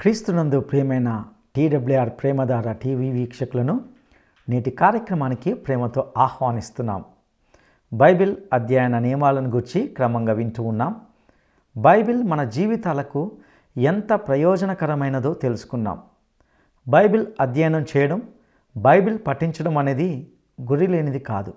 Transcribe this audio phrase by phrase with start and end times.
[0.00, 1.24] క్రీస్తునందు ప్రియమైన
[1.56, 3.80] టీడబ్ల్యూఆర్ ప్రేమధార టీవీ వీక్షకులను
[4.48, 7.04] నేటి కార్యక్రమానికి ప్రేమతో ఆహ్వానిస్తున్నాం.
[7.92, 10.96] బైబిల్ అధ్యయన నియమాలను గురించి క్రమంగా వింటూ ఉన్నాం.
[11.76, 13.32] బైబిల్ మన జీవితాలకు
[13.76, 15.98] ఎంత ప్రయోజనకరమైనదో తెలుసుకున్నాం.
[16.88, 18.22] బైబిల్ అధ్యయనం చేయడం
[18.76, 20.30] బైబిల్ పఠించడం అనేది
[20.62, 21.54] గురి లేనిది కాదు.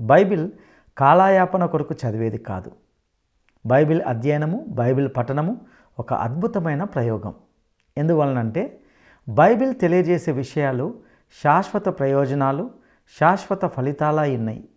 [0.00, 0.50] బైబిల్
[0.98, 2.72] కాలాయాపన కొరకు చదివేది కాదు.
[3.66, 5.60] బైబిల్ అధ్యయనము బైబిల్ పఠనము
[5.98, 7.34] ఒక అద్భుతమైన ప్రయోగం.
[7.98, 8.80] ఎందువలనంటే
[9.28, 10.94] బైబిల్ తెలియజేసే విషయాలు
[11.42, 12.70] శాశ్వత ప్రయోజనాలు
[13.20, 14.68] శాశ్వత ఫలితాలా ఉన్నాయి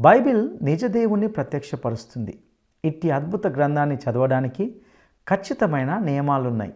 [0.00, 2.38] బైబిల్ నిజదేవుణ్ణి ప్రత్యక్షపరుస్తుంది.
[2.84, 4.80] ఇట్టి అద్భుత గ్రంథాన్ని చదవడానికి
[5.28, 6.74] ఖచ్చితమైన నియమాలున్నాయి.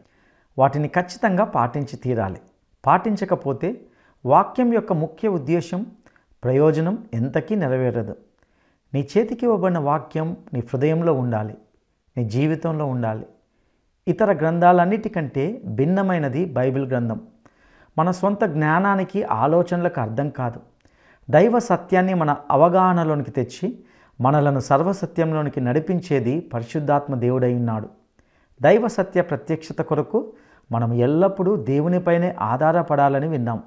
[0.58, 2.40] వాటిని ఖచ్చితంగా పాటించి తీరాలి.
[2.86, 3.80] పాటించకపోతే
[4.26, 5.86] వాక్యం యొక్క ముఖ్య ఉద్దేశం
[6.44, 8.16] ప్రయోజనం ఎంతకీ నెరవేరదు.
[8.94, 11.54] నీ చేతికి ఇవ్వబడిన వాక్యం నీ హృదయంలో ఉండాలి.
[12.16, 13.26] నీ జీవితంలో ఉండాలి.
[14.08, 17.20] ఇతర గ్రంథాలన్నిటికంటే భిన్నమైనది బైబిల్ గ్రంథం.
[17.98, 20.60] మన సొంత జ్ఞానానికి ఆలోచనలకు అర్థం కాదు.
[21.30, 23.78] దైవ సత్యాన్ని మన అవగాహనలోనికి తెచ్చి
[24.20, 27.88] మనలను సర్వసత్యంలోనికి నడిపించేది పరిశుద్ధాత్మ దేవుడై ఉన్నాడు.
[28.62, 30.32] దైవ సత్య ప్రత్యక్షత కొరకు
[30.72, 33.62] మనం ఎల్లప్పుడూ దేవునిపైనే ఆధారపడాలని విన్నాం.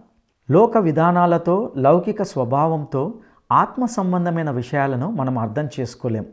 [0.52, 3.14] లోక విధానాలతో లౌకిక స్వభావంతో
[3.52, 6.25] ఆత్మ సంబంధమైన విషయాలను మనం అర్థం చేసుకోలేం.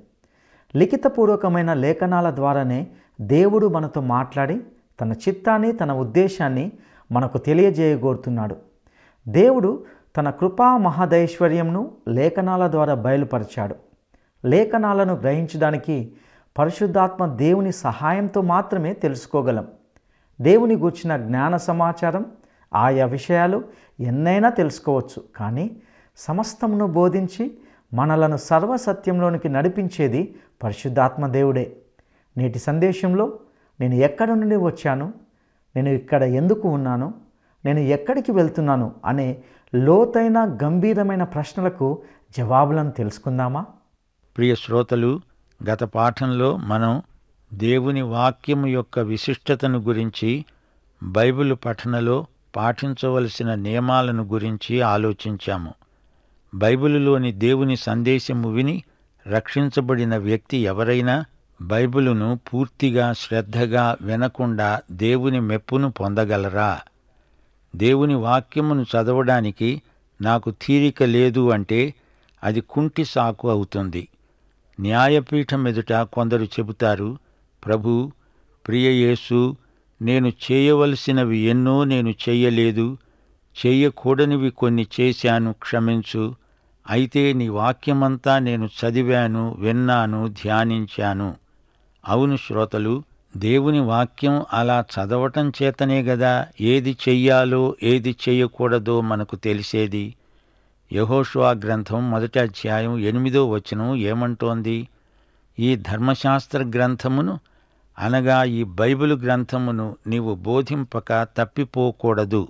[0.76, 2.86] లిఖితపూర్వకమైన లేఖనాల ద్వారానే
[3.26, 4.60] దేవుడు మనతో మాట్లాడి
[5.00, 6.72] తన చిత్తాన్ని తన ఉద్దేశాన్ని
[7.12, 8.56] మనకు తెలియజేయగోరుతున్నాడు.
[9.28, 9.84] దేవుడు
[10.16, 13.74] తన కృపా మహదైశ్వర్యంను లేఖనాల ద్వారా బయలుపరిచాడు.
[14.44, 16.12] లేఖనాలను గ్రహించడానికి
[16.58, 19.66] పరిశుద్ధాత్మ దేవుని సహాయంతో మాత్రమే తెలుసుకోగలం.
[20.40, 22.26] దేవుని గూర్చిన జ్ఞాన సమాచారం
[22.74, 23.64] ఆయా విషయాలు
[24.00, 25.24] ఎన్నైనా తెలుసుకోవచ్చు.
[25.36, 25.76] కానీ
[26.16, 27.58] సమస్తమును బోధించి
[27.94, 31.76] మనలను సర్వసత్యంలోనికి నడిపించేది పరిశుద్ధాత్మ దేవుడే.
[32.36, 33.38] నేటి సందేశంలో
[33.80, 35.14] నేను ఎక్కడ నుండి వచ్చాను?
[35.76, 37.14] నేను ఇక్కడ ఎందుకు ఉన్నాను?
[37.64, 38.92] నేను ఎక్కడికి వెళ్తున్నాను?
[39.04, 39.42] అనే
[39.74, 42.02] లోతైన గంభీరమైన ప్రశ్నలకు
[42.38, 43.66] జవాబులను తెలుసుకుందామా?
[44.36, 45.20] ప్రియ శ్రోతలు
[45.70, 47.02] గత పాఠంలో మనం
[47.54, 50.44] దేవుని వాక్యము యొక్క విశిష్టతను గురించి
[51.02, 52.26] బైబిల్ పఠనలో
[52.56, 55.74] పాటించవలసిన నియమాలను గురించి ఆలోచించాము.
[56.54, 58.82] బైబిలులోని దేవుని సందేశము విని
[59.26, 61.24] రక్షించబడిన వ్యక్తి ఎవరైనా
[61.62, 66.80] బైబిలును పూర్తిగా శ్రద్ధగా వినకుండా దేవుని మెప్పును పొందగలరా?
[67.76, 69.82] దేవుని వాక్యమును చదవడానికి
[70.22, 71.94] నాకు తీరిక లేదు అంటే
[72.44, 74.08] అది కుంటి సాకు అవుతుంది.
[74.80, 77.18] న్యాయపీఠం ఎదుట కొందరు చెబుతారు
[77.66, 78.12] ప్రభు
[78.66, 79.56] ప్రియయేసు
[80.02, 82.98] నేను చేయవలసినవి ఎన్నో నేను చెయ్యలేదు
[83.66, 86.34] చేయకూడనివి కొన్ని చేశాను క్షమించు.
[86.90, 91.41] అయితే నీ వాక్యమంతా నేను చదివాను విన్నాను ధ్యానించాను.
[92.08, 93.02] అవును శ్రోతలు
[93.36, 100.14] దేవుని వాక్యం అలా చదవటం చేతనే గదా ఏది చెయ్యాలో ఏది చెయ్యకూడదో మనకు తెలిసేది.
[100.92, 104.88] యహోషువా గ్రంథం మొదటి అధ్యాయం ఎనిమిదో వచనం ఏమంటోంది?
[105.58, 107.38] ఈ ధర్మశాస్త్ర గ్రంథమును
[107.98, 112.48] అనగా ఈ బైబిల్ గ్రంథమును నీవు బోధింపక తప్పిపోకూడదు.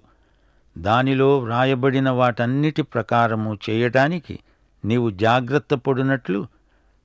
[0.79, 4.39] దానిలో వ్రాయబడిన వాటన్నిటి ప్రకారము చేయటానికి
[4.85, 6.47] నీవు జాగ్రత్త పడినట్లు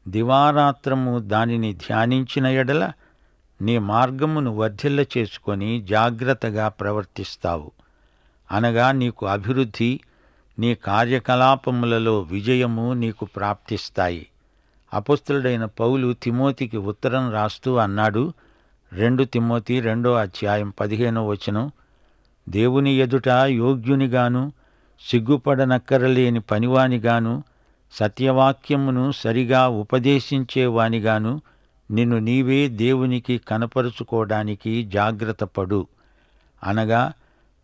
[0.07, 2.91] దివారాత్రము దానిని ధ్యానించిన ఎడల
[3.62, 7.72] నీ మార్గమును వర్ధిల్ల చేసుకొని జాగ్రత్తగా ప్రవర్తిస్తావు.
[8.51, 10.00] అనగా నీకు అభివృద్ధి
[10.59, 14.28] నీ కార్యకలాపములలో విజయము నీకు ప్రాప్తిస్తాయి.
[14.94, 18.34] అపుస్తుడైన పౌలు తిమోతికి ఉత్తరం రాస్తూ అన్నాడు
[18.94, 21.72] రెండు తిమోతి రెండో అధ్యాయం పదిహేనో వచనం
[22.50, 24.51] దేవుని ఎదుట యోగ్యునిగాను
[25.09, 27.44] సిగ్గుపడనక్కరలేని పనివానిగాను
[27.91, 31.41] సత్యవాక్యమును సరిగా ఉపదేశించేవానిగాను
[31.91, 35.87] నిన్ను నీవే దేవునికి కనపరుచుకోవడానికి జాగ్రత్తపడు
[36.63, 37.13] అనగా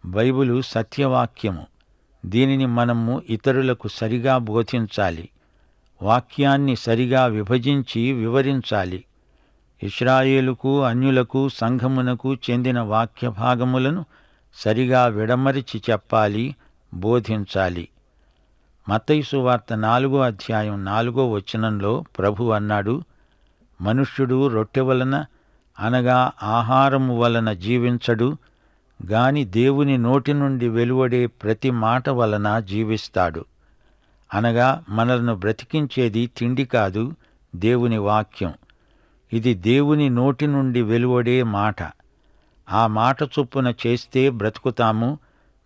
[0.05, 1.67] బైబిలు సత్యవాక్యము.
[2.25, 5.29] దీనిని మనము ఇతరులకు సరిగా బోధించాలి.
[6.01, 9.03] వాక్యాన్ని సరిగా విభజించి వివరించాలి.
[9.83, 14.05] ఇస్రాయేలుకు అన్యులకు సంఘమునకు చెందిన వాక్య భాగములను
[14.55, 16.55] సరిగా విడమరిచి చెప్పాలి
[16.93, 17.89] బోధించాలి.
[18.89, 23.03] మతైసు వార్త నాలుగో అధ్యాయం నాలుగో వచనంలో ప్రభు అన్నాడు
[23.81, 25.25] మనుష్యుడు రొట్టె వలన
[25.79, 28.37] అనగా ఆహారము వలన జీవించడు
[29.05, 33.45] గాని దేవుని నోటి నుండి వెలువడే ప్రతి మాట వలన జీవిస్తాడు.
[34.33, 37.13] అనగా మనలను బ్రతికించేది తిండి కాదు
[37.55, 38.53] దేవుని వాక్యం.
[39.33, 41.75] ఇది దేవుని నోటి నుండి వెలువడే మాట.
[42.71, 45.19] ఆ మాట చొప్పున చేస్తే బ్రతుకుతాము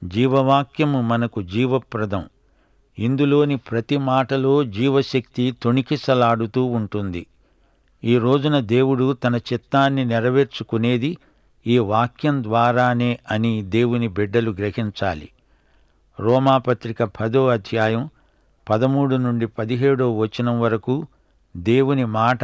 [0.04, 2.25] జీవవాక్యము మనకు జీవప్రదం.
[3.00, 7.28] ఇందులోని ప్రతి మాటలో జీవశక్తి తొణికిసలాడుతూ ఉంటుంది.
[8.04, 11.18] ఈ రోజున దేవుడు తన చిత్తాన్ని నెరవేర్చుకునేది
[11.68, 15.30] ఈ వాక్యం ద్వారానే అని దేవుని బిడ్డలు గ్రహించాలి.
[16.20, 18.10] రోమాపత్రిక పదో అధ్యాయం
[18.70, 21.08] పదమూడు నుండి పదిహేడో వచనం వరకు
[21.58, 22.40] దేవుని మాట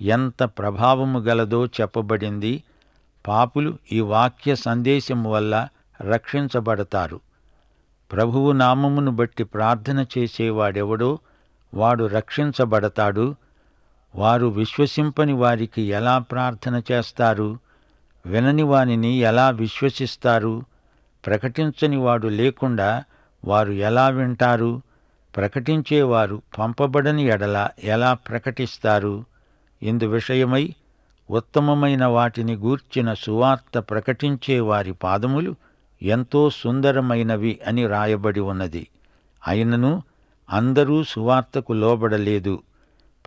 [0.00, 2.62] ఎంత ప్రభావము గలదో చెప్పబడింది.
[3.28, 5.68] పాపులు ఈ వాక్య సందేశం వల్ల
[6.00, 7.20] రక్షించబడతారు.
[8.12, 11.18] ప్రభువు నామమును బట్టి ప్రార్థన చేసేవాడెవడో
[11.74, 13.34] వాడు రక్షించబడతాడు.
[14.14, 17.58] వారు విశ్వసింపని వారికి ఎలా ప్రార్థన చేస్తారు?
[18.26, 20.62] వినని వానిని ఎలా విశ్వసిస్తారు?
[21.26, 23.04] ప్రకటించని వాడు లేకుండా
[23.44, 24.80] వారు ఎలా వింటారు?
[25.36, 29.24] ప్రకటించేవారు పంపబడని ఎడల ఎలా ప్రకటిస్తారు?
[29.82, 30.74] ఇందు విషయమై
[31.30, 35.54] ఉత్తమమైన వాటిని గూర్చిన సువార్త ప్రకటించే వారి పాదములు
[36.02, 38.88] ఎంతో సుందరమైనవి అని రాయబడి ఉన్నది.
[39.46, 40.02] అయినను
[40.50, 42.62] అందరూ సువార్తకు లోబడలేదు.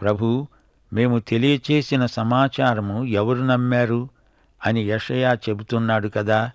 [0.01, 0.47] ప్రభు
[0.93, 4.09] మేము తెలియచేసిన సమాచారము ఎవరు నమ్మారు?
[4.65, 6.51] అని యషయా చెబుతున్నాడు కదా.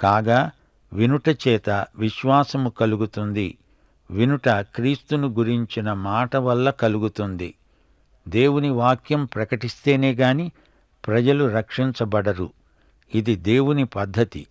[0.00, 0.50] కాగా
[0.92, 3.58] వినుట చేత విశ్వాసము కలుగుతుంది.
[4.10, 7.54] వినుట క్రీస్తును గురించిన మాట వల్ల కలుగుతుంది.
[8.28, 10.52] దేవుని వాక్యం ప్రకటిస్తేనే గాని
[11.06, 12.52] ప్రజలు రక్షించబడరు.
[13.14, 14.46] ఇది దేవుని పద్ధతి.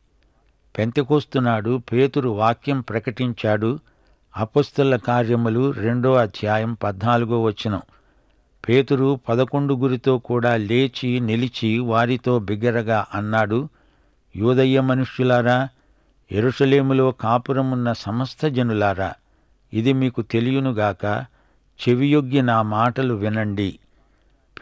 [0.78, 3.80] పెంతెకోస్తున్నాడు పేతురు వాక్యం ప్రకటించాడు.
[4.38, 7.82] అపస్తుల కార్యములు రెండో అధ్యాయం పద్నాలుగో వచనం.
[8.70, 13.70] పేతురు పదకొండు గురితో కూడా లేచి నిలిచి వారితో బిగ్గరగా అన్నాడు
[14.36, 15.70] యూదయ్య మనుష్యులారా
[16.32, 19.14] ఎరుషలేములో కాపురమున్న సమస్త జనులారా
[19.74, 21.26] ఇది మీకు తెలియనుగాక
[21.82, 23.80] చెవియొగ్గి నా మాటలు వినండి.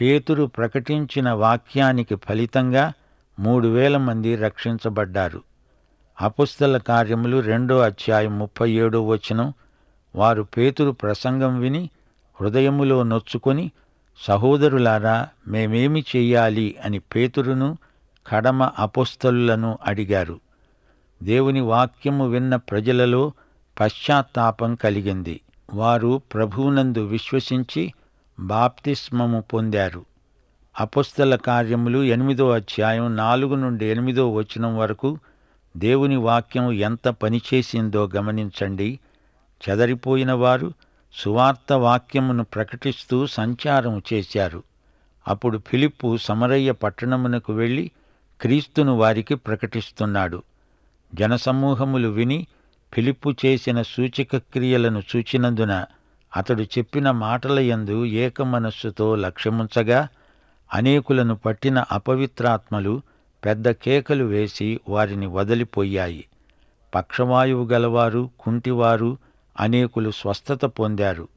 [0.02, 2.94] పేతురు ప్రకటించిన వాక్యానికి ఫలితంగా
[3.40, 5.42] మూడు వేల మంది రక్షించబడ్డారు.
[6.22, 9.54] అపుస్తల కార్యములు రెండో అధ్యాయం ముప్పై ఏడో వచనం.
[10.16, 11.90] వారు పేతురు ప్రసంగం విని
[12.42, 13.72] హృదయములో నొచ్చుకొని
[14.20, 16.76] సహోదరులారా మేమేమి చెయ్యాలి?
[16.86, 17.78] అని పేతురును
[18.28, 20.40] కడమ అపుస్తలులను అడిగారు.
[21.24, 23.32] దేవుని వాక్యము విన్న ప్రజలలో
[23.80, 25.42] పశ్చాత్తాపం కలిగింది.
[25.74, 27.94] వారు ప్రభువునందు విశ్వసించి
[28.40, 30.06] బాప్తిస్మము పొందారు.
[30.80, 35.20] అపుస్తల కార్యములు ఎనిమిదో అధ్యాయం నాలుగు నుండి ఎనిమిదో వచనం వరకు
[35.78, 39.00] దేవుని వాక్యం ఎంత పనిచేసిందో గమనించండి.
[39.70, 40.74] చెదరిపోయిన వారు
[41.14, 44.64] సువార్త వాక్యమును ప్రకటిస్తూ సంచారం చేశారు.
[45.28, 47.92] అప్పుడు ఫిలిప్పు సమరయ్య పట్టణమునకు వెళ్ళి
[48.42, 50.44] క్రీస్తును వారికి ప్రకటిస్తున్నాడు.
[51.16, 52.48] జనసమూహములు విని
[52.94, 55.86] ఫిలిప్పు చేసిన సూచక క్రియలను చూచినందున
[56.38, 60.08] అతడు చెప్పిన మాటల యందు ఏకమనస్సుతో లక్ష్యముంచగా
[60.74, 63.02] అనేకులను పట్టిన అపవిత్రాత్మలు
[63.46, 66.26] పెద్ద కేకలు వేసి వారిని వదిలిపోయాయి.
[66.96, 69.18] పక్షవాయువు గలవారు కుంటివారు
[69.60, 71.28] అనేకులు స్వస్థత పొందారు.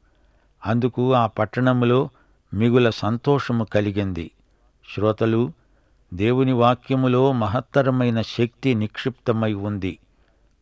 [0.65, 2.09] అందుకు ఆ పట్టణములో
[2.53, 4.31] మిగుల సంతోషము కలిగింది.
[4.95, 5.51] శ్రోతలు
[6.13, 9.97] దేవుని వాక్యములో మహత్తరమైన శక్తి నిక్షిప్తమై ఉంది.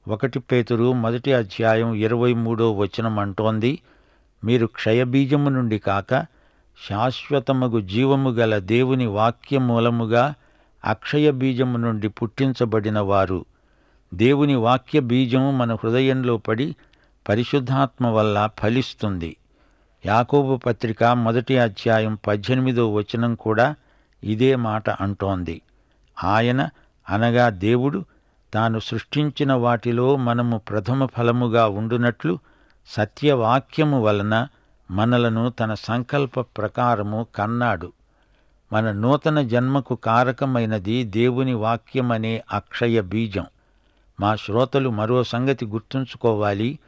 [0.08, 3.80] ఒకటి పేతురు మొదటి అధ్యాయం ఇరవై మూడో వచనం అంటోంది
[4.44, 6.26] మీరు క్షయబీజము నుండి కాక
[6.90, 10.34] శాశ్వతమగు జీవము గల దేవుని వాక్యమూలముగా మూలముగా
[10.86, 13.46] అక్షయ బీజము నుండి పుట్టించబడిన వారు.
[14.14, 16.76] దేవుని వాక్య బీజము మన హృదయంలో పడి
[17.30, 19.38] పరిశుద్ధాత్మ వల్ల ఫలిస్తుంది.
[20.06, 23.76] యాకోబు పత్రిక మొదటి అధ్యాయం పద్దెనిమిదో వచనం కూడా
[24.24, 25.62] ఇదే మాట అంటోంది.
[26.24, 26.70] ఆయన
[27.10, 28.06] అనగా దేవుడు
[28.54, 32.40] తాను సృష్టించిన వాటిలో మనము ప్రథమ ఫలముగా ఉండునట్లు
[32.88, 34.48] సత్యవాక్యము వలన
[34.92, 37.92] మనలను తన సంకల్ప ప్రకారము కన్నాడు.
[38.76, 43.46] మన నూతన జన్మకు కారకమైనది దేవుని వాక్యమనే అక్షయ బీజం.
[44.20, 46.80] మా శ్రోతలు మరో సంగతి గుర్తుంచుకోవాలి.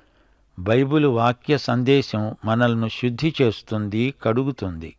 [0.60, 4.96] బైబిల్ వాక్య సందేశం మనల్ని శుద్ధి చేస్తుంది కడుగుతుంది.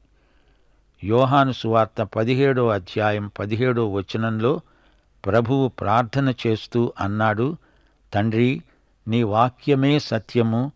[1.04, 4.60] యోహాను సువార్త పదిహేడో అధ్యాయం పదిహేడో వచనంలో
[5.26, 7.56] ప్రభువు ప్రార్థన చేస్తూ అన్నాడు
[8.14, 8.62] తండ్రి
[9.08, 10.72] నీ వాక్యమే సత్యము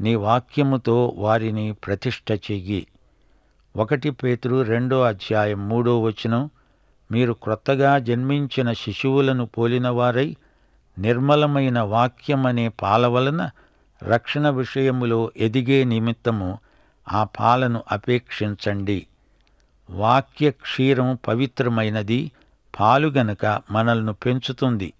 [0.00, 2.86] నీ వాక్యముతో వారిని ప్రతిష్ట చెయ్యి.
[3.76, 6.50] ఒకటి పేతురు రెండో అధ్యాయం మూడో వచనం
[7.12, 10.36] మీరు క్రొత్తగా జన్మించిన శిశువులను పోలినవారై
[10.98, 13.50] నిర్మలమైన వాక్యమనే పాల వలన
[14.02, 16.58] రక్షణ విషయములో ఎదిగే నిమిత్తము
[17.06, 19.06] ఆ పాలను అపేక్షించండి.
[19.90, 22.30] వాక్య క్షీరం పవిత్రమైనది
[22.80, 24.92] పాలు గనుక మనల్ని పెంచుతుంది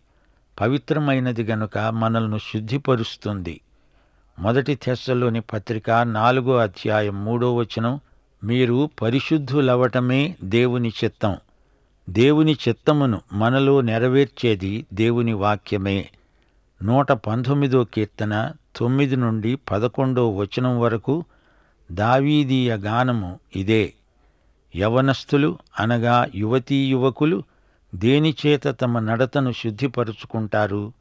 [0.61, 3.61] పవిత్రమైనది గనుక మనల్ని శుద్ధిపరుస్తుంది.
[4.39, 8.01] మొదటి తెస్సలోని పత్రిక నాలుగో అధ్యాయం మూడో వచనం
[8.45, 11.37] మీరు పరిశుద్ధులవటమే దేవుని చిత్తం.
[12.11, 16.11] దేవుని చిత్తమును మనలో నెరవేర్చేది దేవుని వాక్యమే.
[16.83, 21.25] నూట పంతొమ్మిదో కీర్తన తొమ్మిది నుండి పదకొండో వచనం వరకు
[21.93, 23.93] దావీదీయ గానము ఇదే.
[24.77, 27.43] యవనస్థులు అనగా యువతీ యువకులు
[27.95, 30.93] దేనిచేత తమ నడతను శుద్ధిపరుచుకుంటారు?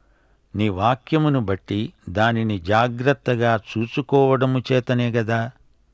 [0.56, 5.50] నీ వాక్యమును బట్టి దానిని జాగ్రత్తగా చూసుకోవడము చేతనే గదా?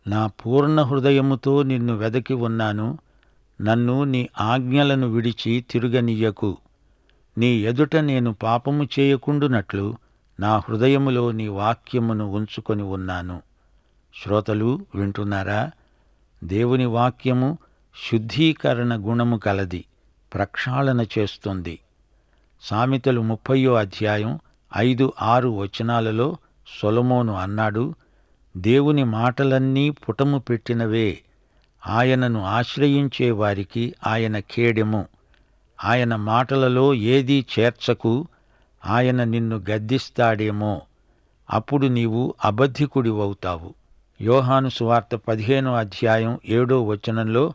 [0.06, 2.99] నా పూర్ణ హృదయముతో నిన్ను వెదకి ఉన్నాను.
[3.61, 6.56] నన్ను నీ ఆజ్ఞలను విడిచి తిరుగనియ్యకు.
[7.38, 9.97] నీ ఎదుట నేను పాపము చేయకుండునట్లు
[10.40, 13.42] నా హృదయములో నీ వాక్యమును ఉంచుకొని ఉన్నాను.
[14.23, 15.71] శ్రోతలు వింటున్నారా?
[16.44, 17.59] దేవుని వాక్యము
[18.11, 19.85] శుద్ధీకరణ గుణము కలది
[20.35, 21.78] ప్రక్షాళన చేస్తుంది.
[22.62, 24.38] సామెతలు ముప్పయో అధ్యాయం
[24.76, 26.37] ఐదు ఆరు వచనాలలో
[26.82, 27.94] సొలమోను అన్నాడు
[28.56, 31.18] దేవుని మాటలన్నీ పుటము పెట్టినవే.
[31.87, 35.06] ఆయనను ఆశ్రయించే వారికి ఆయన ఖేడెము
[35.85, 38.28] ఆయన మాటలలో ఏదీ చేర్చకు
[38.87, 40.82] ఆయన నిన్ను గద్దిస్తాడేమో.
[41.50, 43.75] అప్పుడు నీవు అబద్ధికుడివవుతావు.
[44.21, 47.52] యోహాను సువార్త పదిహేనో అధ్యాయం ఏడో వచనంలో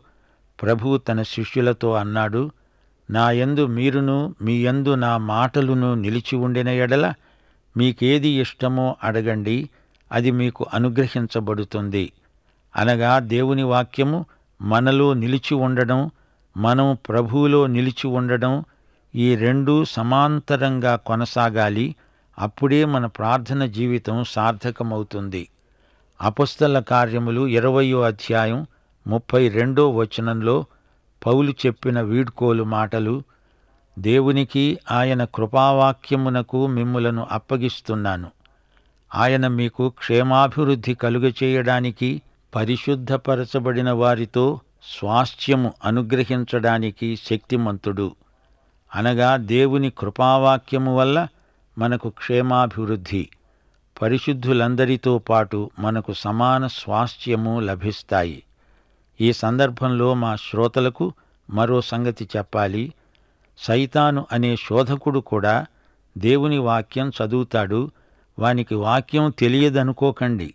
[0.62, 2.50] ప్రభు తన శిష్యులతో అన్నాడు
[3.10, 7.14] నా యందు మీరును మీ యందు నా మాటలును నిలిచి ఉండిన ఎడల
[7.76, 9.68] మీకేది ఇష్టమో అడగండి.
[10.12, 12.12] అది మీకు అనుగ్రహించబడుతుంది.
[12.76, 14.26] అనగా దేవుని వాక్యము
[14.62, 16.10] మనలో నిలిచి ఉండడం
[16.56, 18.64] మనం ప్రభువులో నిలిచి ఉండడం
[19.14, 21.94] ఈ రెండూ సమాంతరంగా కొనసాగాలి.
[22.38, 25.48] అప్పుడే మన ప్రార్థన జీవితం సార్థకమవుతుంది.
[26.20, 28.66] అపస్తల కార్యములు ఇరవయో అధ్యాయం
[29.06, 30.64] ముప్పై రెండో వచనంలో
[31.26, 33.22] పౌలు చెప్పిన వీడ్కోలు మాటలు
[33.98, 38.30] దేవునికి ఆయన కృపావాక్యమునకు మిమ్ములను అప్పగిస్తున్నాను.
[39.14, 42.22] ఆయన మీకు క్షేమాభివృద్ధి కలుగచేయడానికి
[42.54, 44.60] పరిశుద్ధపరచబడిన వారితో
[44.98, 48.16] స్వాస్థ్యము అనుగ్రహించడానికి శక్తిమంతుడు.
[48.94, 51.28] అనగా దేవుని కృపావాక్యము వల్ల
[51.78, 53.28] మనకు క్షేమాభివృద్ధి.
[54.02, 58.42] పరిశుద్ధులందరితో పాటు మనకు సమాన స్వాస్థ్యము లభిస్తాయి.
[59.20, 61.12] ఈ సందర్భంలో మా శ్రోతలకు
[61.50, 62.92] మరో సంగతి చెప్పాలి.
[63.58, 65.66] సైతాను అనే శోధకుడు కూడా
[66.18, 67.90] దేవుని వాక్యం చదువుతాడు.
[68.38, 70.54] వానికి వాక్యం తెలియదనుకోకండి.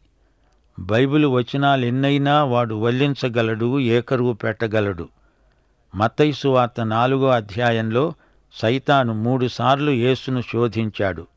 [0.80, 5.10] బైబిల్ వచనాలెన్నైనా వాడు వల్లించగలడు ఏకరువు పెట్టగలడు.
[5.96, 8.14] మతైసు వార్త నాలుగో అధ్యాయంలో
[8.54, 11.28] సైతాను మూడుసార్లు యేసును శోధించాడు.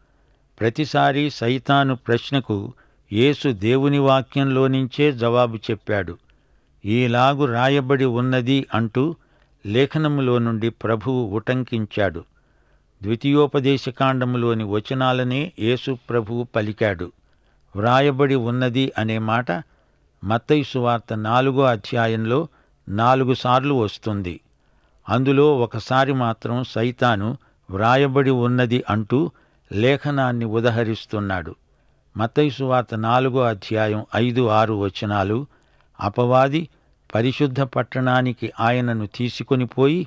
[0.61, 2.73] ప్రతిసారి సైతాను ప్రశ్నకు
[3.13, 6.19] యేసు దేవుని వాక్యంలో నుంచే జవాబు చెప్పాడు.
[6.85, 9.15] ఈలాగు రాయబడి ఉన్నది అంటూ
[9.67, 12.25] లేఖనములో నుండి ప్రభువు ఉటంకించాడు.
[13.07, 17.13] ద్వితీయోపదేశకాండములోని వచనాలనే యేసు ప్రభువు పలికాడు.
[17.77, 19.51] వ్రాయబడి ఉన్నది అనే మాట
[20.25, 22.49] మత్తైసు సువార్త నాలుగో అధ్యాయంలో
[22.89, 24.41] నాలుగు సార్లు వస్తుంది.
[25.09, 27.39] అందులో ఒకసారి మాత్రం సైతాను
[27.71, 29.31] వ్రాయబడి ఉన్నది అంటూ
[29.71, 31.55] లేఖనాన్ని ఉదహరిస్తున్నాడు.
[32.17, 35.47] మత్తయి సువార్త నాలుగో అధ్యాయం ఐదు ఆరు వచనాలు
[36.01, 36.69] అపవాది
[37.15, 40.07] పరిశుద్ధ పట్టణానికి ఆయనను తీసుకొని పోయి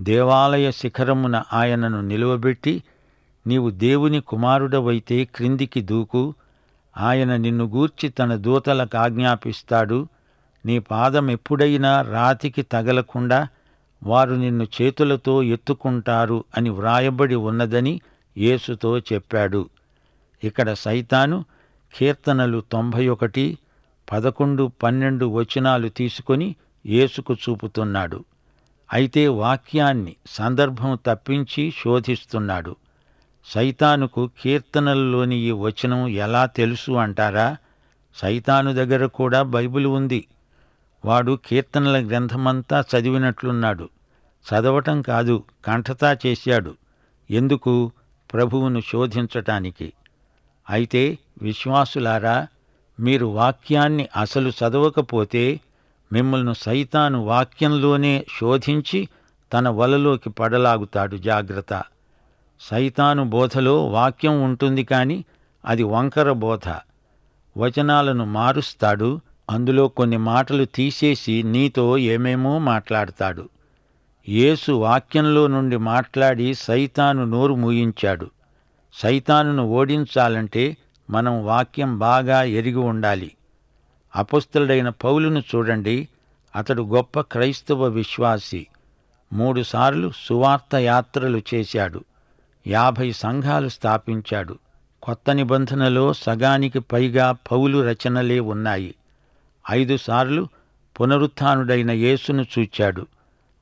[0.00, 2.82] దేవాలయ శిఖరమున ఆయనను నిలువబెట్టి
[3.46, 6.34] నీవు దేవుని కుమారుడవైతే క్రిందికి దూకు
[6.98, 10.08] ఆయన నిన్ను గూర్చి తన దూతలకు ఆజ్ఞాపిస్తాడు.
[10.66, 13.48] నీ పాదం ఎప్పుడైనా రాతికి తగలకుండా
[14.02, 18.00] వారు నిన్ను చేతులతో ఎత్తుకుంటారు అని వ్రాయబడి ఉన్నదని
[18.38, 19.68] యేసుతో చెప్పాడు.
[20.44, 21.44] ఇక్కడ సైతాను
[21.94, 23.58] కీర్తనలు తొంభై ఒకటి
[24.12, 26.56] పదకొండు పన్నెండు వచనాలు తీసుకొని
[26.86, 28.24] యేసుకు చూపుతున్నాడు.
[28.92, 32.76] అయితే వాక్యాన్ని సందర్భం తప్పించి శోధిస్తున్నాడు.
[33.44, 37.56] సైతానుకు కీర్తనల్లోని ఈ వచనం ఎలా తెలుసు అంటారా?
[38.16, 40.26] సైతాను దగ్గర కూడా బైబిల్ ఉంది.
[41.04, 43.88] వాడు కీర్తనల గ్రంథమంతా చదివినట్లున్నాడు.
[44.48, 46.74] చదవటం కాదు కంఠతా చేశాడు.
[47.30, 47.92] ఎందుకు?
[48.32, 49.92] ప్రభువును శోధించటానికి.
[50.70, 52.46] అయితే విశ్వాసులారా
[53.00, 55.60] మీరు వాక్యాన్ని అసలు చదవకపోతే
[56.12, 59.08] మిమ్మల్ని సైతాను వాక్యంలోనే శోధించి
[59.52, 61.16] తన వలలోకి పడలాగుతాడు.
[61.16, 61.82] జాగ్రత్త.
[62.60, 65.24] సైతాను బోధలో వాక్యం ఉంటుంది కానీ
[65.64, 66.68] అది వంకర బోధ.
[67.56, 69.20] వచనాలను మారుస్తాడు.
[69.50, 73.48] అందులో కొన్ని మాటలు తీసేసి నీతో ఏమేమో మాట్లాడతాడు.
[74.28, 78.30] యేసు వాక్యంలో నుండి మాట్లాడి సైతాను నోరు మూయించాడు.
[78.94, 80.76] సైతానును ఓడించాలంటే
[81.10, 83.32] మనం వాక్యం బాగా ఎరిగి ఉండాలి.
[84.16, 86.08] అపస్తుడైన పౌలును చూడండి.
[86.56, 88.66] అతడు గొప్ప క్రైస్తవ విశ్వాసి.
[89.32, 92.04] మూడుసార్లు సువార్త యాత్రలు చేశాడు.
[92.66, 94.58] యాభై సంఘాలు స్థాపించాడు.
[95.02, 98.94] కొత్త నిబంధనలో సగానికి పైగా పౌలు రచనలే ఉన్నాయి.
[99.70, 100.48] ఐదుసార్లు
[101.00, 103.06] పునరుత్డైన యేసును చూచాడు.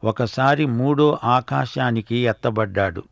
[0.04, 3.02] ఒకసారి మూడో ఆకాశానికి ఎత్తబడ్డాడు.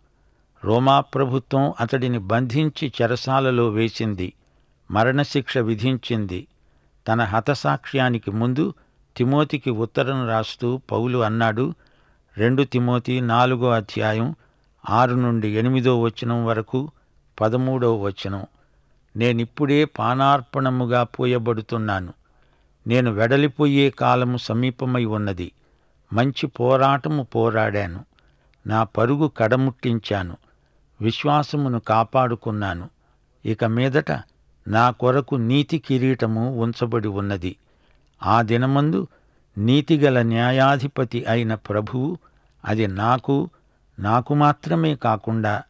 [0.65, 4.33] రోమా ప్రభుత్వం అతడిని బంధించి చెరసాలలో వేసింది.
[4.91, 6.47] మరణశిక్ష విధించింది.
[7.09, 8.75] తన హతసాక్ష్యానికి ముందు
[9.17, 11.75] తిమోతికి ఉత్తరం రాస్తూ పౌలు అన్నాడు
[12.37, 14.35] రెండు తిమోతి నాలుగో అధ్యాయం
[14.91, 16.91] ఆరు నుండి ఎనిమిదో వచనం వరకు
[17.41, 18.47] పదమూడో వచనం.
[19.17, 22.13] నేనిప్పుడే పానార్పణముగా పోయబడుతున్నాను.
[22.87, 25.53] నేను వెడలిపోయే కాలము సమీపమై ఉన్నది.
[26.13, 28.05] మంచి పోరాటము పోరాడాను.
[28.67, 30.37] నా పరుగు కడముట్టించాను.
[31.01, 32.91] విశ్వాసమును కాపాడుకున్నాను.
[33.47, 34.13] ఇక మీదట
[34.69, 37.57] నా కొరకు నీతి కిరీటము ఉంచబడి ఉన్నది.
[38.23, 39.07] ఆ దినమందు
[39.59, 42.19] నీతిగల న్యాయాధిపతి అయిన ప్రభువు
[42.65, 43.51] అది నాకు
[43.99, 45.63] నాకు మాత్రమే కాకుండా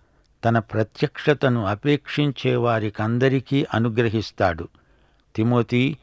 [0.45, 4.69] తన ప్రత్యక్షతను అపేక్షించే వారికందరికీ అనుగ్రహిస్తాడు.
[5.37, 5.97] తిమోతి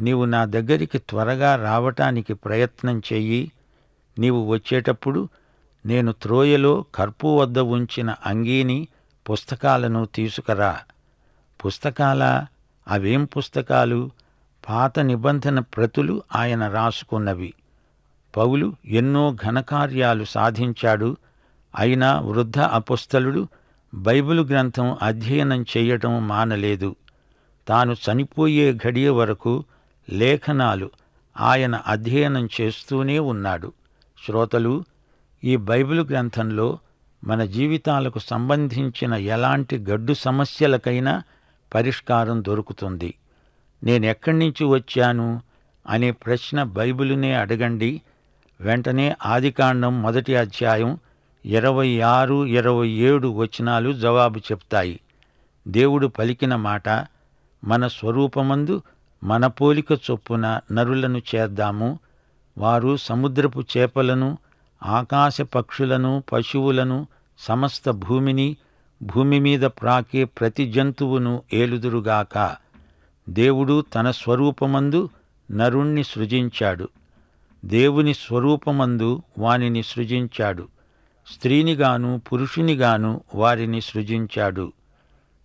[0.00, 3.52] నీవు నా దగ్గరికి త్వరగా రావటానికి ప్రయత్నం చెయ్యి.
[4.18, 5.28] నీవు వచ్చేటప్పుడు
[5.86, 8.88] నేను త్రోయలో కర్పు వద్ద ఉంచిన అంగీని
[9.30, 10.78] పుస్తకాలను తీసుకురా.
[11.64, 12.46] పుస్తకాల
[12.88, 14.10] అవేం పుస్తకాలు?
[14.68, 17.54] పాత నిబంధన ప్రతులు ఆయన రాసుకున్నవి.
[18.36, 21.16] పౌలు ఎన్నో ఘనకార్యాలు సాధించాడు.
[21.78, 23.48] అయినా వృద్ధ అపుస్తలుడు
[23.94, 26.96] బైబిలు గ్రంథం అధ్యయనం చేయటం మానలేదు.
[27.68, 29.64] తాను చనిపోయే ఘడియ వరకు
[30.10, 30.90] లేఖనాలు
[31.40, 33.72] ఆయన అధ్యయనం చేస్తూనే ఉన్నాడు.
[34.26, 34.84] శ్రోతలు
[35.44, 36.78] ఈ బైబిలు గ్రంథంలో
[37.24, 41.22] మన జీవితాలకు సంబంధించిన ఎలాంటి గడ్డు సమస్యలకైనా
[41.74, 43.14] పరిష్కారం దొరుకుతుంది.
[43.84, 45.42] నేనెక్కడి నుంచి వచ్చాను?
[45.86, 48.02] అనే ప్రశ్న బైబిలునే అడగండి.
[48.60, 50.98] వెంటనే ఆదికాండం మొదటి అధ్యాయం
[51.46, 55.00] ఇరవై ఆరు ఇరవై ఏడు వచనాలు జవాబు చెప్తాయి.
[55.68, 56.88] దేవుడు పలికిన మాట
[57.64, 58.82] మన స్వరూపమందు
[59.24, 61.98] మన పోలిక చొప్పున నరులను చేద్దాము.
[62.58, 64.38] వారు సముద్రపు చేపలను
[64.82, 67.06] ఆకాశ పక్షులను పశువులను
[67.38, 68.56] సమస్త భూమిని
[69.02, 72.56] భూమి మీద ప్రాకే ప్రతి జంతువును ఏలుదురుగాక.
[73.28, 75.10] దేవుడు తన స్వరూపమందు
[75.50, 76.88] నరుణ్ణి సృజించాడు.
[77.64, 80.68] దేవుని స్వరూపమందు వానిని సృజించాడు.
[81.32, 84.72] స్త్రీనిగాను పురుషునిగాను వారిని సృజించాడు.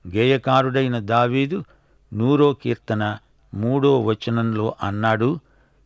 [0.07, 1.63] గేయకారుడైన దావీదు
[2.13, 3.17] నూరో కీర్తన
[3.53, 5.39] మూడో వచనంలో అన్నాడు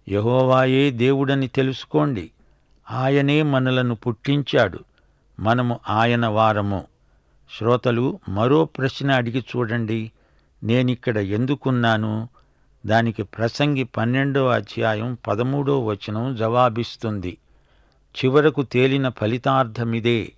[0.10, 2.32] యహోవాయే దేవుడని తెలుసుకోండి.
[2.92, 4.80] ఆయనే మనలను పుట్టించాడు.
[5.40, 6.84] మనము ఆయన వారము.
[7.58, 10.12] శ్రోతలు మరో ప్రశ్న అడిగి చూడండి.
[10.64, 12.30] నేనిక్కడ ఎందుకున్నాను?
[12.86, 17.38] దానికి ప్రసంగి పన్నెండో అధ్యాయం పదమూడో వచనం జవాబిస్తుంది.
[18.18, 20.34] చివరకు తేలిన ఫలితార్థమిదే.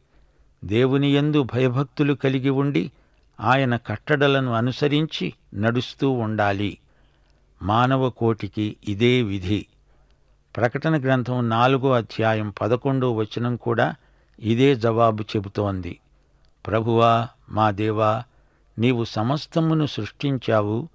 [0.65, 2.91] దేవుని యందు భయభక్తులు కలిగి ఉండి
[3.39, 6.77] ఆయన కట్టడలను అనుసరించి నడుస్తూ ఉండాలి.
[7.63, 9.65] మానవ కోటికి ఇదే విధి.
[10.55, 13.95] ప్రకటన గ్రంథం నాలుగో అధ్యాయం పదకొండో వచనం కూడా
[14.39, 15.99] ఇదే జవాబు చెబుతోంది.
[16.67, 18.23] ప్రభువా మా దేవా
[18.79, 20.89] నీవు సమస్తమును సృష్టించావు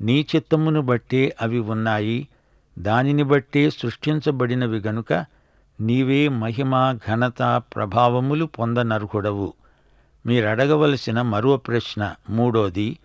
[0.00, 2.28] నీ చిత్తమును బట్టే అవి ఉన్నాయి
[2.78, 5.24] దానిని బట్టే సృష్టించబడినవి గనుక
[5.80, 9.52] నీవే మహిమ ఘనత ప్రభావములు పొందనర్హుడవు.
[10.26, 12.98] మీరడగవలసిన మరో ప్రశ్న మూడోది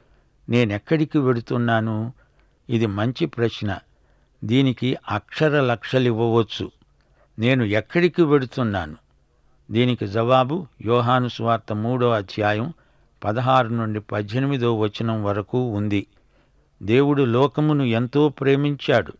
[0.49, 2.13] నేనెక్కడికి వెడుతున్నాను?
[2.69, 3.79] ఇది మంచి ప్రశ్న.
[4.43, 6.71] దీనికి అక్షర లక్షలివ్వవచ్చు.
[7.39, 9.02] నేను ఎక్కడికి వెడుతున్నాను?
[9.73, 10.55] దీనికి జవాబు
[10.85, 12.67] యోహాను సువార్త మూడో అధ్యాయం
[13.23, 16.01] పదహారు నుండి పద్దెనిమిదో వచనం వరకు ఉంది.
[16.81, 19.13] దేవుడు లోకమును ఎంతో ప్రేమించాడు.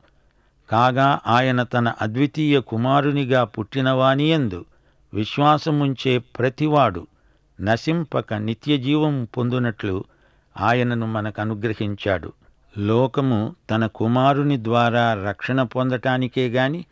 [0.70, 4.66] కాగా ఆయన తన అద్వితీయ కుమారునిగా పుట్టినవానియందు
[5.14, 7.02] విశ్వాసముంచే ప్రతివాడు
[7.60, 9.96] నశింపక నిత్యజీవం పొందునట్లు
[10.56, 12.30] ఆయనను మనకు అనుగ్రహించాడు
[12.78, 13.40] లోకము
[13.70, 16.86] తన కుమారుని ద్వారా రక్షణ పొందటానికే గాని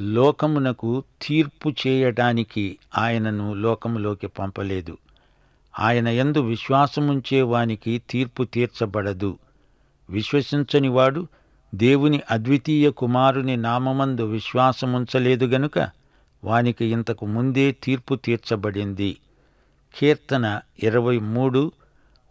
[0.00, 4.98] లోకమునకు తీర్పు చేయటానికి ఆయనను లోకములోకి పంపలేదు.
[5.78, 9.38] ఆయన ఎందు విశ్వాసముంచే వానికి తీర్పు తీర్చబడదు.
[10.10, 11.28] విశ్వసించనివాడు
[11.74, 15.90] దేవుని అద్వితీయ కుమారుని నామమందు విశ్వాసముంచలేదు గనుక
[16.44, 19.16] వానికి ఇంతకు ముందే తీర్పు తీర్చబడింది.
[19.98, 21.72] కీర్తన ఇరవై మూడు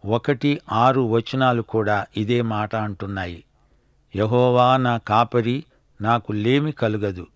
[0.04, 3.44] ఒకటి ఆరు వచనాలు కూడా ఇదే మాట అంటున్నాయి.
[4.16, 5.64] యహోవా నా కాపరి
[6.00, 7.26] నాకు లేమి కలుగదు.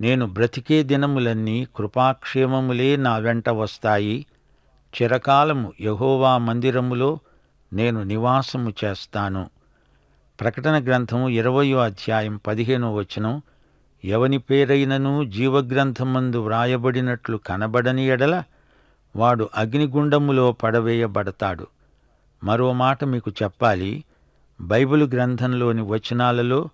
[0.00, 4.26] నేను బ్రతికే దినములన్నీ కృపాక్షేమములే నా వెంట వస్తాయి.
[4.94, 7.18] చిరకాలము యహోవా మందిరములో
[7.72, 9.50] నేను నివాసము చేస్తాను.
[10.40, 13.42] ప్రకటన గ్రంథము ఇరవయో అధ్యాయం పదిహేనో వచనం
[14.04, 18.42] ఎవని పేరైనను జీవగ్రంథమందు వ్రాయబడినట్లు కనబడని ఎడల
[19.16, 21.66] వాడు అగ్నిగుండములో పడవేయబడతాడు.
[22.44, 24.04] మరో మాట మీకు చెప్పాలి
[24.60, 26.68] బైబిల్ గ్రంథంలోని వచనాలలో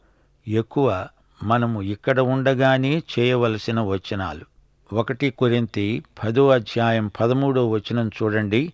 [0.48, 1.08] ఎక్కువ
[1.44, 4.44] మనము ఇక్కడ ఉండగానే చేయవలసిన వచనాలు.
[4.92, 8.72] ఒకటి కొరింతి పదో అధ్యాయం పదమూడో వచనం చూడండి.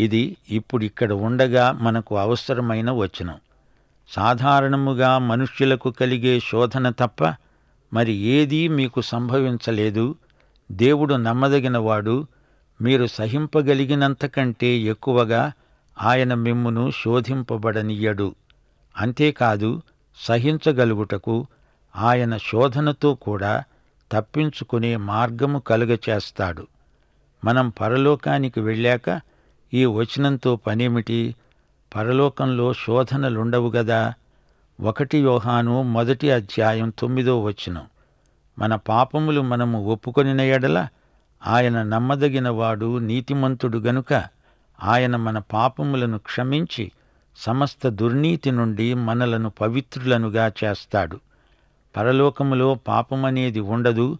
[0.00, 3.34] ఇది ఇప్పుడు ఇక్కడ ఉండగా మనకు అవసరమైన వచనం.
[4.08, 7.34] సాధారణముగా మనుష్యులకు కలిగే శోధన తప్ప
[7.92, 10.14] మరి ఏదీ మీకు సంభవించలేదు.
[10.72, 12.26] దేవుడు నమ్మదగినవాడు.
[12.82, 15.52] మీరు సహింపగలిగినంతకంటే ఎక్కువగా
[16.02, 18.34] ఆయన మిమ్మును శోధింపబడనియ్యడు
[18.96, 19.82] అంతేకాదు
[20.16, 21.46] సహించగలుగుటకు
[21.96, 23.64] ఆయన శోధనతో కూడా
[24.12, 26.66] తప్పించుకునే మార్గము కలుగచేస్తాడు.
[27.44, 29.20] మనం పరలోకానికి వెళ్ళాక
[29.74, 31.34] ఈ వచనంతో పనేమిటి?
[31.96, 34.14] పరలోకంలో శోధనలుండవు గదా?
[34.80, 37.84] ఒకటి యోహాను మొదటి అధ్యాయం తొమ్మిదో వచనం.
[38.58, 40.88] మన పాపములు మనము ఒప్పుకొనిన ఎడల
[41.46, 44.24] ఆయన నమ్మదగినవాడు నీతిమంతుడు గనుక
[44.82, 46.92] ఆయన మన పాపములను క్షమించి
[47.36, 51.20] సమస్త దుర్నీతి నుండి మనలను పవిత్రులనుగా చేస్తాడు.
[51.96, 54.18] పరలోకములో పాపమనేది ఉండదు.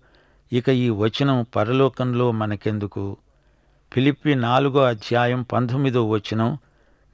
[0.52, 3.16] ఇక ఈ వచనం పరలోకంలో మనకెందుకు?
[3.92, 6.58] ఫిలిప్పి నాలుగో అధ్యాయం పంతొమ్మిదో వచనం.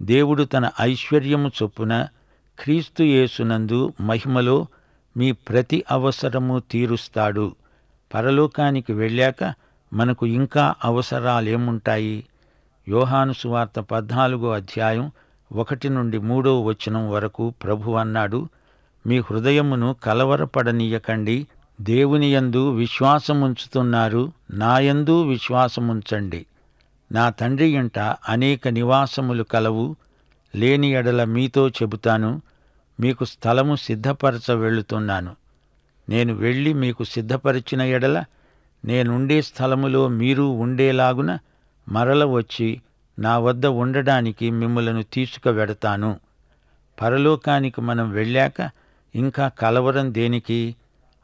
[0.02, 2.08] దేవుడు తన ఐశ్వర్యము చొప్పున
[2.60, 4.66] క్రీస్తు యేసునందు మహిమలో
[5.16, 7.54] మీ ప్రతి అవసరము తీరుస్తాడు.
[8.14, 9.54] పరలోకానికి వెళ్ళాక
[9.92, 12.26] మనకు ఇంకా అవసరాలేముంటాయి?
[12.88, 15.10] యోహాను సువార్త పద్నాలుగో అధ్యాయం
[15.52, 18.48] ఒకటి నుండి మూడో వచనం వరకు ప్రభు అన్నాడు
[19.06, 21.46] మీ హృదయమును కలవరపడనీయకండి.
[21.80, 24.32] దేవుని యందు విశ్వాసముంచుతున్నారు.
[24.50, 26.46] నాయందు విశ్వాసముంచండి.
[27.12, 29.96] నా తండ్రి ఇంట అనేక నివాసములు కలవు.
[30.56, 32.42] లేని ఎడల మీతో చెబుతాను.
[33.00, 35.36] మీకు స్థలము సిద్ధపరచ వెళుతున్నాను
[36.08, 38.24] నేను వెళ్ళి మీకు సిద్ధపరిచిన ఎడల
[38.84, 41.38] నేనుండే స్థలములో మీరు ఉండేలాగున
[41.88, 42.80] మరల వచ్చి
[43.18, 46.20] నా వద్ద ఉండడానికి మిమ్మలను తీసుకువెడతాను.
[47.02, 48.81] పరలోకానికి మనం వెళ్ళాక
[49.14, 50.76] ఇంకా కలవరం దేనికి?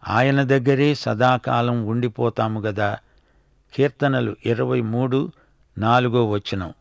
[0.08, 2.98] ఆయన దగ్గరే సదాకాలం ఉండిపోతాము గదా?
[3.74, 5.32] కీర్తనలు ఇరవై మూడు
[5.78, 6.72] నాలుగో వచనం.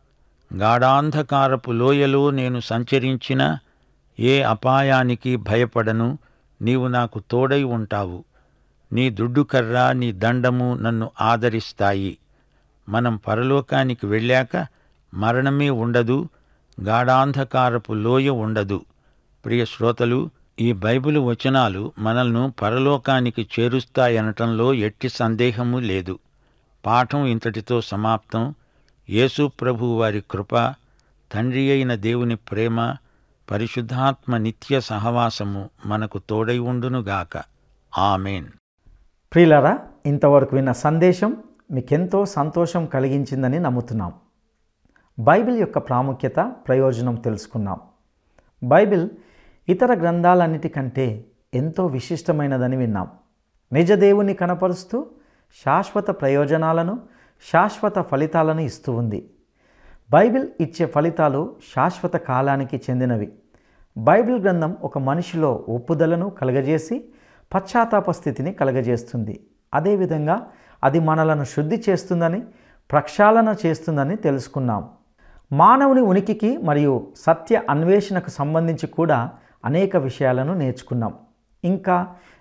[0.56, 3.58] గాఢాంధకారపు లోయలో నేను సంచరించిన
[4.20, 6.20] ఏ అపాయానికి భయపడను
[6.62, 8.24] నీవు నాకు తోడై ఉంటావు.
[8.94, 12.18] నీ దుడ్డుకర్ర నీ దండము నన్ను ఆదరిస్తాయి.
[12.90, 14.68] మనం పరలోకానికి వెళ్ళాక
[15.14, 16.30] మరణమే ఉండదు
[16.84, 18.86] గాఢాంధకారపు లోయ ఉండదు.
[19.46, 26.20] ప్రియ శ్రోతలు ఈ బైబిల్ వచనాలు మనల్ని పరలోకానికి చేరుస్తాయనటంలో ఎట్టి సందేహము లేదు.
[26.86, 28.54] పాఠం ఇంతటితో సమాప్తం.
[29.10, 30.74] యేసు ప్రభు వారి కృప
[31.34, 32.96] తండ్రి అయిన దేవుని ప్రేమ
[33.52, 37.44] పరిశుద్ధాత్మ నిత్య సహవాసము మనకు తోడై ఉండునుగాక
[37.98, 38.46] ఆమెన్.
[39.34, 41.38] ప్రియులరా ఇంతవరకు విన్న సందేశం
[41.72, 44.14] మీకెంతో సంతోషం కలిగించిందని నమ్ముతున్నాం.
[45.20, 47.80] బైబిల్ యొక్క ప్రాముఖ్యత ప్రయోజనం తెలుసుకున్నాం.
[48.64, 49.10] బైబిల్
[49.70, 53.08] ఇతర గ్రంథాలన్నిటికంటే ఎంతో విశిష్టమైనదని విన్నాం.
[53.74, 55.06] నిజదేవుని కనపరుస్తూ
[55.66, 57.00] శాశ్వత ప్రయోజనాలను
[57.52, 59.30] శాశ్వత ఫలితాలను ఇస్తూ ఉంది.
[60.12, 63.32] బైబిల్ ఇచ్చే ఫలితాలు శాశ్వత కాలానికి చెందినవి.
[63.98, 67.06] బైబిల్ గ్రంథం ఒక మనిషిలో ఒప్పుదలను కలగజేసి
[67.56, 69.40] పశ్చాత్తాప స్థితిని కలగజేస్తుంది.
[69.74, 70.48] అదేవిధంగా
[70.84, 72.44] అది మనలను శుద్ధి చేస్తుందని
[72.92, 74.90] ప్రక్షాళన చేస్తుందని తెలుసుకున్నాం.
[75.52, 79.32] మానవుని ఉనికికి మరియు సత్య అన్వేషణకు సంబంధించి కూడా
[79.66, 81.14] అనేక విషయాలను నేర్చుకున్నాం.
[81.64, 81.98] ఇంకా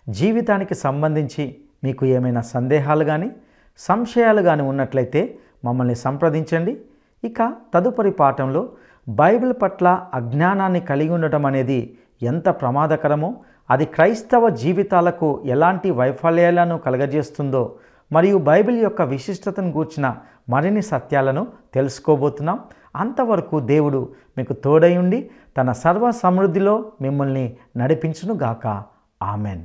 [0.08, 3.30] జీవితానికి సంబంధించి మీకు ఏమైనా సందేహాలు కానీ
[3.78, 6.76] సంశయాలు కానీ ఉన్నట్లయితే మమ్మల్ని సంప్రదించండి.
[7.24, 8.62] ఇక తదుపరి పాఠంలో
[9.08, 13.30] బైబిల్ పట్ల అజ్ఞానాన్ని కలిగి ఉండటం అనేది ఎంత ప్రమాదకరమో
[13.70, 17.62] అది క్రైస్తవ జీవితాలకు ఎలాంటి వైఫల్యాలను కలగజేస్తుందో
[18.12, 20.16] మరియు బైబిల్ యొక్క విశిష్టతను గూర్చిన
[20.48, 22.58] మరిన్ని సత్యాలను తెలుసుకోబోతున్నాం.
[22.96, 28.82] అంతవరకు దేవుడు మీకు తోడై ఉండి తన సర్వ సమృద్ధిలో మిమ్మల్ని నడిపించునుగాక.
[29.22, 29.64] ఆమెన్.